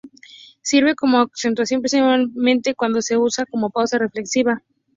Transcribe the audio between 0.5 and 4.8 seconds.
Sirve como acentuación, principalmente cuando se usa como pausa reflexiva.